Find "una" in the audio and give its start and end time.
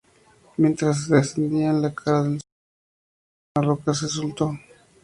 3.67-3.67